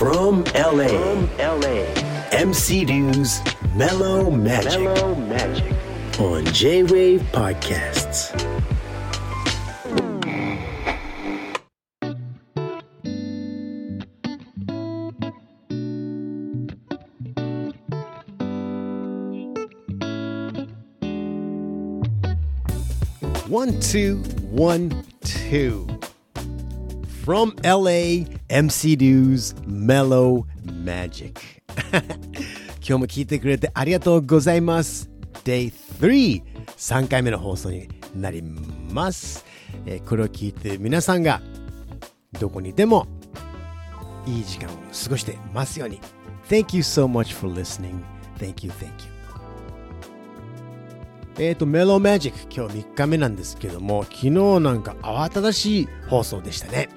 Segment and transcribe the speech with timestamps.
[0.00, 1.84] From LA, from LA,
[2.32, 3.38] MC Dew's
[3.76, 5.74] Mellow Magic, Mellow Magic.
[6.18, 8.32] on J Wave Podcasts.
[23.48, 24.16] One, two,
[24.48, 25.89] one, two.
[27.30, 31.38] From LA, MC Dew's Mellow Magic.
[32.82, 35.08] 今日も聞いてくれてありがとうございます。
[35.44, 36.42] Day 3、
[36.76, 39.44] 3回目の放送になります。
[39.86, 41.40] えーこれを聞いて皆さんが
[42.40, 43.06] どこにいても
[44.26, 46.00] いい時間を過ごしてますように。
[46.48, 48.00] Thank you so much for listening.
[48.40, 49.10] Thank you, thank you.
[51.38, 56.88] えっ、と、メロマジック、今日3日目なんですけども、昨日なんか慌ただしい放送でしたね。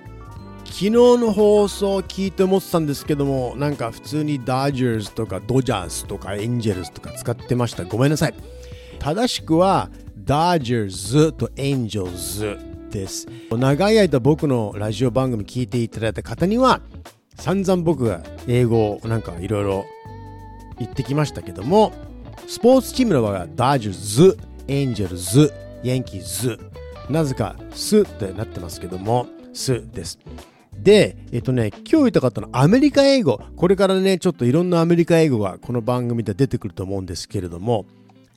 [0.84, 7.86] 昨日の放送を聞いて思ってたんですけども、なんか普通にダージャーズとかドジャースとかエンジェルスとか使ってました。
[7.86, 8.34] ごめんなさい。
[9.00, 12.58] 正しくは、ダージャーズとエンジェルズ
[12.92, 13.30] です。
[13.50, 16.82] 長い間僕のラジオ番組聞いていただいた方には、
[17.38, 19.86] 散々僕が英語をなんかいろいろ
[20.80, 21.94] 言ってきましたけども、
[22.46, 26.60] スポーツチームの場合はダージャーズ、エンジェルズ、ヤンキーズ、
[27.10, 30.20] なぜかスってなってますけども、スです。
[30.82, 33.40] で、えっとね、今日言いたかったのはアメリカ英語。
[33.56, 37.86] これからね、ちょっといろんなアメリカ英語がこの番組で出てくると思うんですけれども、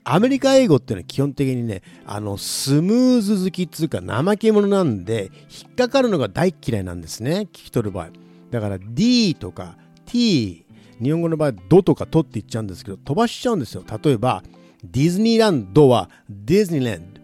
[0.04, 8.10] アメリカ英語っていうのは基本的にね、あの、スムーズ好きっつうか怠け者なんで、引っかかるのが大嫌いなんですね、聞き取る場合。
[8.52, 9.76] だから D とか
[10.06, 10.64] T、
[11.02, 13.82] 日本語の場合、ドとかトって言っちゃうんですけど、飛ばしちゃうんですよ。
[14.02, 14.44] 例えば、
[14.84, 17.20] ディズニーランドはディズニーランド。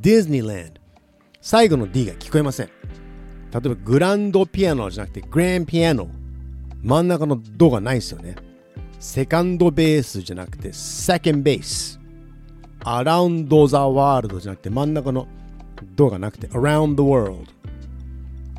[0.00, 0.80] ディズニーランド。
[1.40, 2.68] 最後の D が聞こえません。
[3.54, 6.08] 例えば、グランドピアノじゃなくて、グランピアノ。
[6.82, 8.34] 真ん中のドがないですよね。
[8.98, 12.00] セカンドベースじゃなくて、セカンドベース。
[12.82, 15.28] アラウンド・ザ・ワールドじゃなくて、真ん中の
[15.94, 17.46] ドがなくて、around the world。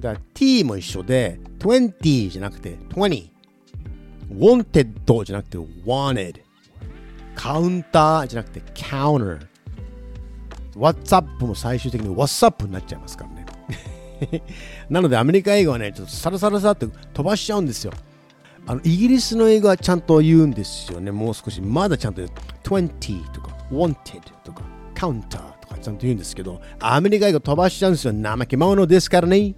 [0.02, 3.36] だから T も一緒で、20じゃなくて、20。
[4.30, 6.42] wanted じゃなくて wanted
[7.36, 9.40] カウンターじゃなくて counter
[10.76, 13.45] WhatsApp も最終的に WhatsApp になっちゃいますからね
[14.90, 17.94] なのでアメリカ英語はねちょっとサラサラサラって飛ばしちゃうんですよ。
[18.68, 21.12] あのイギリスの英語はちゃんと言うんですよね。
[21.12, 22.22] もう少しまだちゃんと
[22.64, 24.64] 20とか wanted とか
[24.96, 28.14] counter とかちゃんと言うんですけどアメリカ英語飛ばしちゃうんですよ。
[28.14, 29.54] 怠け者ですからね。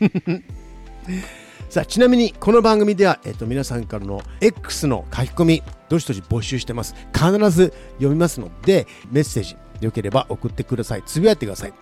[1.68, 6.94] さあちなみにこの番組では、えっと、皆さんからの X の書き込みどしどし募集してます。
[7.14, 11.02] 必ず読みますのでメッセージよければ送ってください。
[11.04, 11.72] つぶやいてください。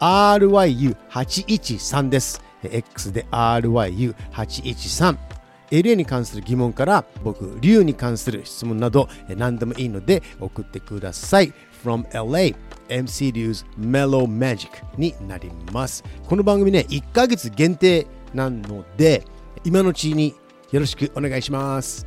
[0.00, 5.30] RYU813 です X で RYU813
[5.70, 11.52] LA に関する疑問から僕、竜に関する質問など何でもいいので送ってください。
[11.84, 12.56] From LA
[12.88, 14.68] MC リューズ Mellow Magic
[14.98, 16.04] になります。
[16.28, 19.24] この番組ね、1ヶ月限定なので、
[19.64, 20.34] 今のうちに
[20.72, 22.06] よろしくお願いします。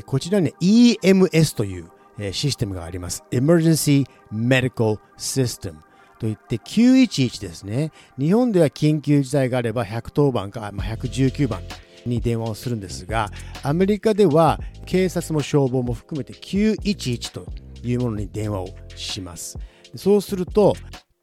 [0.00, 1.90] こちらにね EMS という、
[2.32, 3.24] システムがあります。
[3.30, 5.76] Emergency Medical System
[6.18, 7.90] といって911ですね。
[8.18, 11.62] 日本では緊急事態があれば110番か、まあ、119番
[12.06, 13.30] に電話をするんですが、
[13.62, 17.46] アメリカでは警察も消防も含めて911と
[17.82, 19.58] いうものに電話をします。
[19.96, 20.74] そうすると、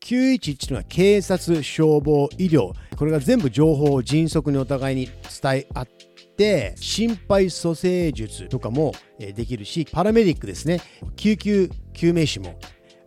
[0.01, 5.05] 911というのは警察、消防、医療、これが全部情報を迅速にお互いに
[5.41, 5.98] 伝え合って
[6.39, 10.79] て、心肺蘇生術とかもできるし、パラメディックですね、
[11.17, 12.57] 救急救命士も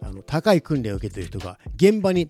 [0.03, 2.29] あの高い訓練を受けている人が現場に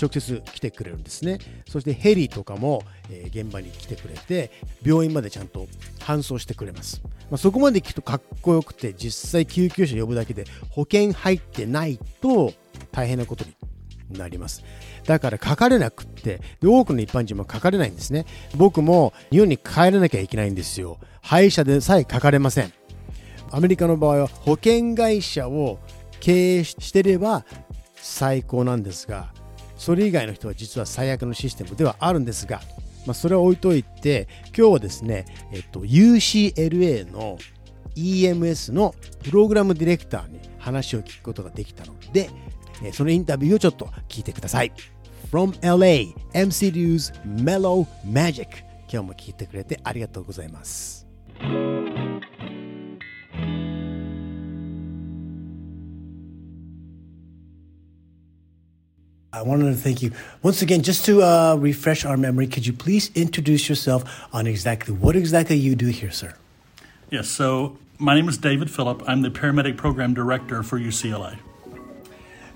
[0.00, 1.38] 直接来てくれるんですね。
[1.68, 2.82] そしてヘリとかも、
[3.28, 4.52] 現場に来てくれて、
[4.84, 5.66] 病院までちゃんと
[5.98, 7.02] 搬送してくれます。
[7.30, 12.52] まあ、そこまで聞くとかっこよくて、実際救急車呼ぶだけで保険入ってないと
[12.92, 13.56] 大変なことに
[14.10, 14.62] なります。
[15.04, 18.26] だからかかれなくって、多くの一般人もかかれないんですね。
[18.56, 20.98] 僕も日本に帰らなきゃいけないんですよ。
[21.22, 22.72] 歯医者でさえかかれません。
[23.50, 25.78] アメリカの場合は保険会社を
[26.20, 27.44] 経営してれば
[27.94, 29.32] 最高なんですが、
[29.76, 32.60] それ以外の人は実は最悪のシステムではあるんですが、
[33.06, 37.38] まあ、それは置いといて、今日はですね、えっと、UCLA の
[37.96, 42.30] EMS のプログラムディレクターに話を聞くことができたので、
[42.83, 44.71] えーそのインタビューをちょっと聞いてください。
[45.31, 48.47] from LA MCDU's Mellow Magic
[48.91, 51.05] 今日も聞いてくれてありがとうございます
[59.31, 60.11] I wanted to thank you
[60.41, 60.81] once again.
[60.81, 65.55] Just to uh, refresh our memory, could you please introduce yourself on exactly what exactly
[65.55, 66.33] you do here, sir?
[67.11, 69.03] Yes, so my name is David Phillip.
[69.07, 71.37] I'm the paramedic program director for UCLA.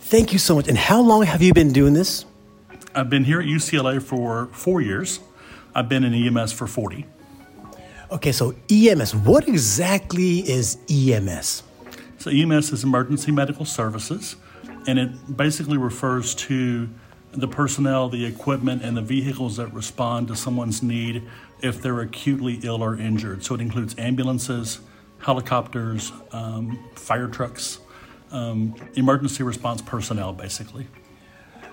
[0.00, 0.68] Thank you so much.
[0.68, 2.24] And how long have you been doing this?
[2.94, 5.20] I've been here at UCLA for four years.
[5.74, 7.04] I've been in EMS for 40.
[8.10, 11.62] Okay, so EMS, what exactly is EMS?
[12.16, 14.36] So, EMS is Emergency Medical Services,
[14.86, 16.88] and it basically refers to
[17.32, 21.22] the personnel, the equipment, and the vehicles that respond to someone's need
[21.60, 23.44] if they're acutely ill or injured.
[23.44, 24.80] So, it includes ambulances,
[25.18, 27.78] helicopters, um, fire trucks,
[28.94, 30.86] emergency response personnel, basically.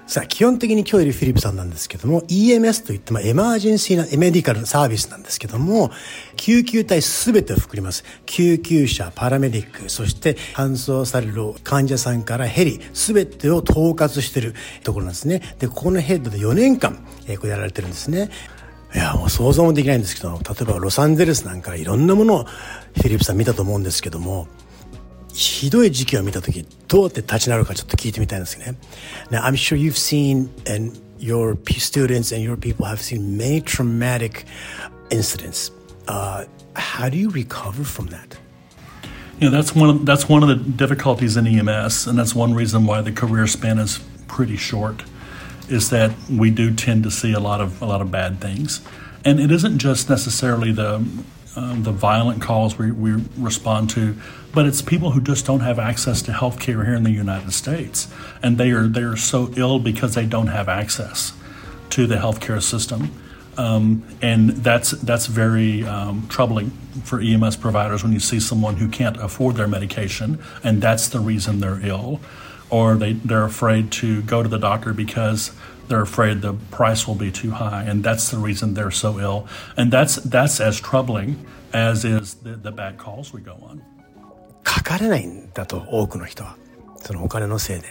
[0.08, 5.90] さあ、基本的に今日いるフィリップさんなんですけども、EMS といってもエマージェンシーなメディカルサービスなんですけども、
[6.36, 8.04] 救急隊すべてを含みます。
[8.28, 14.54] 救急車、パラメディック、そして搬送される患者さんからヘリ、すべてを統括している
[14.84, 15.42] ところなんですね。
[15.58, 18.30] で、ここのヘッドで4年間、えー、こうやられてるんですね。
[18.94, 24.48] いや、もう想像もできないんですけど、例えばロサンゼルスなんかいろんなものをフィリップさん見たと思うんですけども、
[25.35, 28.75] ひどい時期を見た時どうやって立ち直るかちょっと聞いてみたいんですね。
[29.31, 34.45] Now, I'm sure you've seen and your students and your people have seen many traumatic
[35.11, 35.71] incidents.
[36.09, 36.45] Uh,
[36.75, 38.39] how do you recover from that?
[39.39, 42.53] You know, that's one of, that's one of the difficulties in EMS, and that's one
[42.53, 45.03] reason why the career span is pretty short.
[45.69, 48.81] Is that we do tend to see a lot of a lot of bad things,
[49.25, 51.07] and it isn't just necessarily the
[51.56, 54.16] um, the violent calls we, we respond to,
[54.54, 57.52] but it's people who just don't have access to health care here in the United
[57.52, 58.08] States.
[58.44, 61.34] And they are, they are so ill because they don't have access
[61.92, 63.12] to the healthcare system.
[63.58, 66.72] Um, and that's, that's very um, troubling
[67.04, 71.20] for EMS providers when you see someone who can't afford their medication, and that's the
[71.20, 72.20] reason they're ill.
[72.76, 75.54] Or they, they're afraid to go to the doctor because
[75.88, 79.48] they're afraid the price will be too high, and that's the reason they're so ill.
[79.78, 81.38] And that's that's as troubling
[81.74, 83.82] as is the, the bad calls we go on.
[84.64, 86.58] かかれないんだと多くの人は
[86.98, 87.88] そのお金のせいで。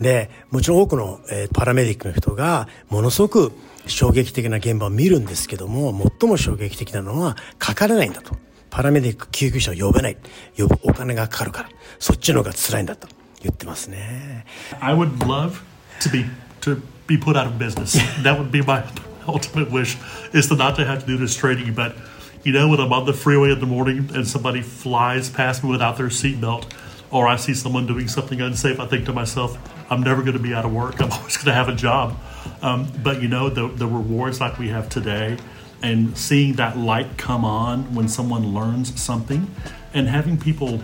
[0.00, 3.52] でもちろん多くの、えー、パラメディックの人がものすごく
[3.86, 8.34] 衝撃的な現場を見るんですけども最も衝撃的なのはかかれないんだと
[8.68, 10.16] パラメディック救急車を呼べない
[10.58, 11.68] 呼ぶお金がかかるから
[12.00, 13.06] そっちの方が辛いんだと
[13.41, 14.45] 言ってますね
[14.81, 15.61] I would love
[16.01, 16.25] to be
[16.61, 17.97] to be put out of business.
[18.23, 18.83] that would be my
[19.27, 19.97] ultimate wish
[20.33, 21.73] is to not to have to do this training.
[21.73, 21.95] But
[22.43, 25.69] you know, when I'm on the freeway in the morning and somebody flies past me
[25.69, 26.71] without their seatbelt,
[27.11, 29.57] or I see someone doing something unsafe, I think to myself,
[29.89, 31.01] I'm never going to be out of work.
[31.01, 32.17] I'm always going to have a job.
[32.61, 35.37] Um, but you know, the, the rewards like we have today,
[35.81, 39.49] and seeing that light come on when someone learns something,
[39.93, 40.81] and having people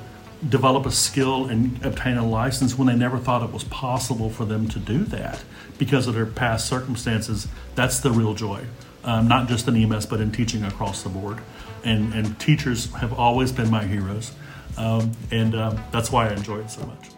[0.49, 4.45] develop a skill and obtain a license when they never thought it was possible for
[4.45, 5.41] them to do that
[5.77, 8.61] because of their past circumstances, that's the real joy.
[9.03, 11.39] Um, not just in EMS, but in teaching across the board.
[11.83, 14.31] And, and teachers have always been my heroes.
[14.77, 17.11] Um, and um, that's why I enjoy it so much.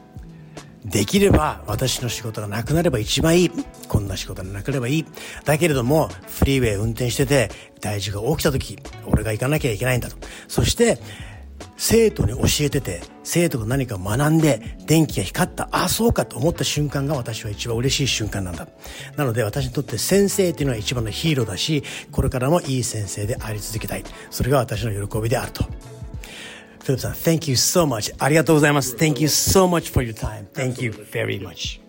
[0.84, 3.52] できれば私の仕事がなくなれば一番いい。
[3.88, 5.06] こんな仕事がなければいい。
[5.44, 7.50] だけれども、フリーウェイ運転してて、
[7.82, 10.18] 大事が起きた時、俺が行かなきゃいけないんだと。
[10.48, 11.00] そして、
[11.77, 18.69] 生徒に教えてて、生徒が何か学んで、電気が光った、ああ、そうかと思った瞬間が私は一番嬉しい瞬間なんだ。
[19.17, 24.05] なので私にとって先生っていうのは一番のヒーローだし、これからもいい先生であり続けたい。
[24.31, 25.65] それが私の喜びであると。
[25.65, 28.15] フィリップさん、Thank you so much.
[28.19, 28.97] ありがとうございます。
[28.97, 30.51] Thank you so much for your time.
[30.53, 31.81] Thank you very much.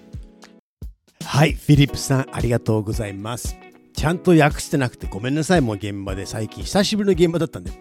[1.24, 3.56] はい、フィリップさん、ありがとうございます。
[3.96, 7.72] ちゃんと訳してなくてごめんなさい、もう現場で最近久しぶりの現場だったんで。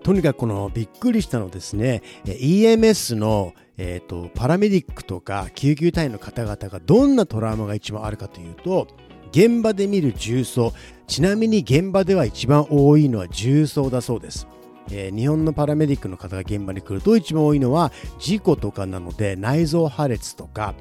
[0.00, 8.88] とにかくこのびっくりしたのですね EMS の、えーと、パラメディックとか救急隊員の方々がどんなトラウマが一番あるかというと
[9.30, 10.72] 現場で見る重曹。
[11.06, 14.46] ちなみに現場では一番多いのは重曹だそうです、
[14.90, 20.74] えー、日本のパラメディックの方が現場に来ると一番多いのは事故とかなので内臓破裂とか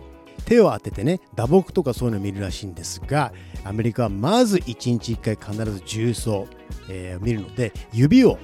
[0.46, 6.48] 手を当ててね打撲とかそういうのを見るらしいんですがアメリカはまず1日1回必ず重曹、
[6.90, 8.38] えー、見るので指を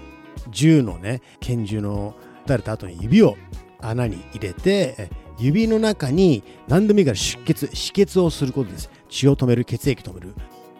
[0.50, 2.16] 銃のね拳銃の
[2.46, 3.38] 撃たれた後に指を
[3.80, 8.90] 穴に入れて指の中に何でもいいから出血止血をすることです。
[9.10, 10.34] 血を止める血液止める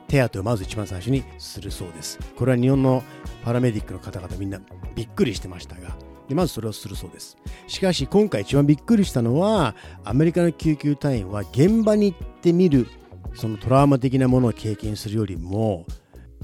[0.08, 2.20] 手当をまず一番最初にするそうです。
[2.36, 3.04] これは日本の
[3.44, 4.60] パラメディックの方々みんな
[4.96, 5.96] びっくりしてましたが
[6.28, 7.38] でまずそれをするそうです。
[7.68, 12.88] しかし今回一番びっくりしたのはアメリカの救急隊員は現場に行ってみる
[13.36, 15.86] そのトラウマ的なものを経験するよりも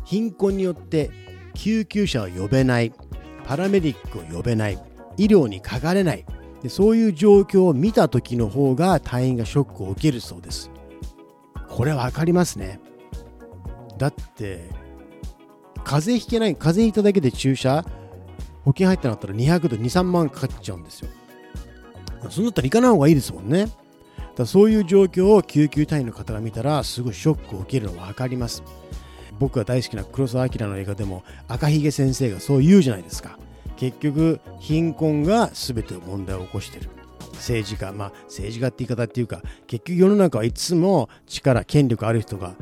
[0.06, 1.10] 貧困によって
[1.56, 2.94] 救急車を呼べない
[3.46, 4.80] パラメディックを呼べない
[5.18, 6.26] 医療にかかれない
[6.62, 10.72] でそういう状況を見た時の方が隊員がショックを受けるそうです。
[11.70, 12.80] これ分かりますね。
[13.98, 14.70] だって
[15.84, 17.86] 風邪ひけない風邪ひいただけで注射
[18.64, 21.10] 保険入ってなったら200度23万かかっちゃうんですよ。
[22.32, 23.68] そんなったら行かない方がいいですもんね。
[24.36, 28.64] だそういう状況を救急隊員の方が見たらすごいショックを受けるの分かります。
[29.40, 33.38] 僕が大好きな黒澤明の映画でも赤ひげ先生がそう言うじゃないですか。
[33.78, 36.90] 結局貧困が全ての問題を起こしてる。
[37.34, 42.56] 政治家まあ政治家って言い方っていうか結局世の中はいつも力権力ある人が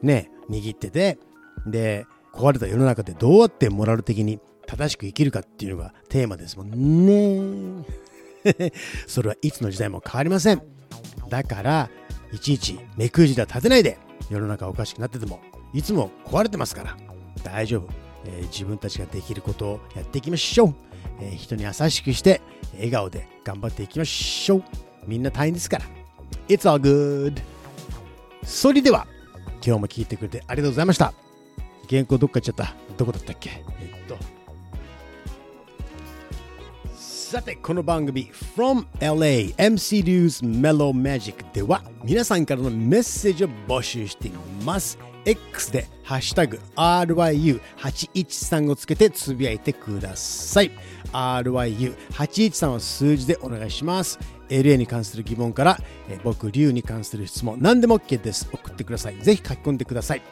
[0.00, 1.18] ね握ってて
[1.66, 7.84] で壊れた世の中でどうやってモラル的に正しく生きるかっていうのがテーマですもんね。
[9.06, 10.62] それはいつの時代も変わりません。
[11.28, 11.90] だから
[12.32, 13.98] いちいち目くじら立てないで。
[14.32, 15.40] 世の中おかしくなってても
[15.74, 16.96] いつも壊れてますから。
[17.44, 17.88] 大丈夫、
[18.24, 20.74] えー、自分たちができることをやっていきましょう、
[21.20, 22.40] えー、人に優しくして
[22.74, 24.64] 笑顔で頑張っていきましょう。
[25.06, 25.84] みんな大変ですから。
[26.48, 27.42] It's all good.
[28.44, 29.06] それでは
[29.64, 31.12] 今日も聞いてくれてありがとうございました。
[31.90, 32.74] 原稿どっか行っちゃった。
[32.96, 33.62] どこだったっけ？
[37.32, 44.32] さてこの番組 From LA MC News Mellow Magic では皆さんからのメッセージを募集してい
[44.66, 44.98] ます。
[45.24, 50.72] X でハッシュタグ RYU813 をつけてつぶやいてください。
[51.14, 54.18] RYU813 は数字でお願いします。
[54.50, 55.78] LA に関する疑問から
[56.10, 58.46] え僕、リュウに関する質問何でも OK です。
[58.52, 59.16] 送ってください。
[59.22, 60.22] ぜひ書き込んでください、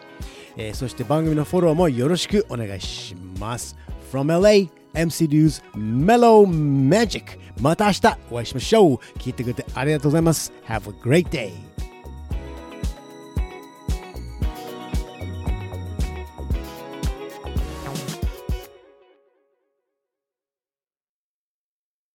[0.59, 3.79] えー、そして番組のフォローもよろしくお願いします。
[4.13, 11.69] From LA MC News Mellow Magic また明日お会いしましょう聞いてくれてありがとうございます Have a great day